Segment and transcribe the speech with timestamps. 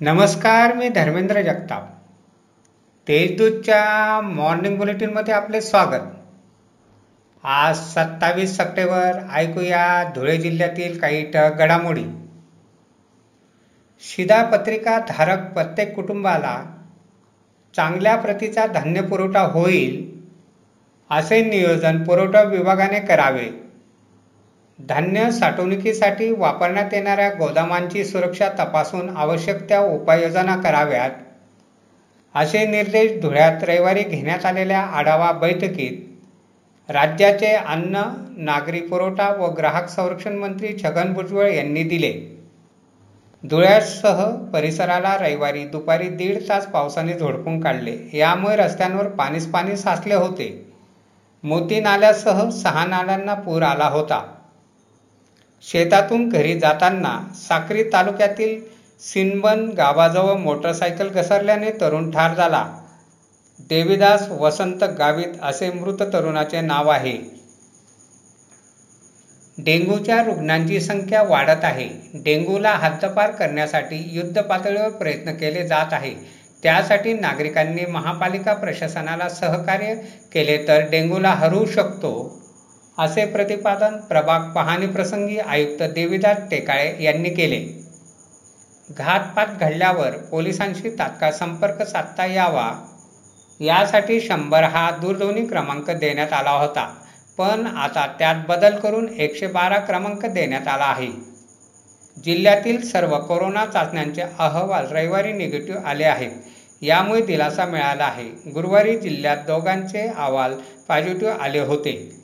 [0.00, 1.82] नमस्कार मी धर्मेंद्र जगताप.
[3.08, 6.06] तेजदूतच्या मॉर्निंग बुलेटिनमध्ये आपले स्वागत.
[7.44, 12.04] आज सत्तावीस सप्टेंबर ऐकूया धुळे जिल्ह्यातील काही ठळक घडामोडी.
[14.00, 16.64] शिधापत्रिका धारक प्रत्येक कुटुंबाला
[17.76, 20.20] चांगल्या प्रतीचा धान्य पुरवठा होईल
[21.10, 23.48] असे नियोजन पुरवठा विभागाने करावे.
[24.78, 31.10] धान्य साठवणुकीसाठी वापरण्यात येणाऱ्या गोदामांची सुरक्षा तपासून आवश्यक त्या उपाययोजना कराव्यात.
[32.34, 38.02] असे निर्देश धुळ्यात रविवारी घेण्यात आलेल्या आढावा बैठकीत राज्याचे अन्न
[38.36, 42.12] नागरी पुरवठा व ग्राहक संरक्षण मंत्री छगन भुजबळ यांनी दिले.
[43.44, 48.10] धुळ्यासह परिसराला रविवारी दुपारी दीड तास पावसाने झोडपून काढले.
[48.14, 50.66] यामुळे रस्त्यांवर पाणीच पाणी साचले होते.
[51.42, 54.33] मोती नाल्यासह सहा नाल्यांना पूर आला होता.
[55.72, 58.60] शेतातून घरी जाताना साक्री तालुक्यातील
[59.00, 62.64] सिनबन गावाजवळ मोटरसायकल घसरल्याने तरुण ठार झाला.
[63.58, 67.16] देवीदास वसंत गावित असे मृत तरुणाचे नाव आहे.
[69.58, 71.88] डेंग्यूच्या रुग्णांची संख्या वाढत आहे.
[72.14, 76.14] डेंग्यूला हद्दपार करण्यासाठी युद्ध पातळीवर प्रयत्न केले जात आहे.
[76.62, 79.94] त्यासाठी नागरिकांनी महापालिका प्रशासनाला सहकार्य
[80.32, 82.43] केले तर डेंग्यूला हरवू शकतो.
[82.98, 87.58] असे प्रतिपादन प्रभाग पाहणीप्रसंगी आयुक्त देवीदास टेकाळे यांनी केले.
[88.90, 92.70] घातपात घडल्यावर पोलिसांशी तात्काळ संपर्क साधता यावा.
[93.60, 96.86] यासाठी शंभर हा दूरध्वनी क्रमांक देण्यात आला होता
[97.38, 101.10] पण आता त्यात बदल करून एकशे बारा क्रमांक देण्यात आला आहे.
[102.16, 106.30] जिल्ह्यातील सर्व कोरोना चाचण्यांचे अहवाल रविवारी निगेटिव्ह आले आहेत.
[106.82, 108.50] यामुळे दिलासा मिळाला आहे.
[108.50, 110.54] गुरुवारी जिल्ह्यात दोघांचे अहवाल
[110.88, 112.23] पॉझिटिव्ह आले होते.